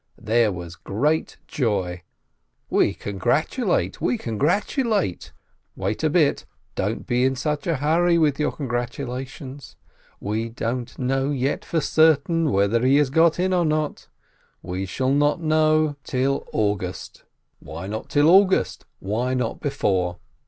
There 0.17 0.51
was 0.51 0.75
great 0.77 1.37
joy— 1.47 2.01
we 2.71 2.95
congratulate! 2.95 4.01
we 4.01 4.17
con 4.17 4.39
gratulate! 4.39 5.31
Wait 5.75 6.03
a 6.03 6.09
bit, 6.09 6.43
don't 6.73 7.05
be 7.05 7.23
in 7.23 7.35
such 7.35 7.67
a 7.67 7.75
hurry 7.75 8.17
with 8.17 8.39
your 8.39 8.51
congratulations! 8.51 9.75
We 10.19 10.49
don't 10.49 10.97
know 10.97 11.29
yet 11.29 11.63
for 11.63 11.81
certain 11.81 12.49
whether 12.51 12.83
he 12.83 12.95
has 12.95 13.11
got 13.11 13.39
in 13.39 13.53
or 13.53 13.63
not. 13.63 14.07
We 14.63 14.87
shall 14.87 15.11
not 15.13 15.39
know 15.39 15.97
till 16.03 16.45
GYMNASIYE 16.45 16.53
167 16.53 16.57
August. 16.63 17.23
Why 17.61 17.85
not 17.85 18.09
till 18.09 18.27
August? 18.27 18.85
Why 18.97 19.35
not 19.35 19.59
before? 19.59 20.17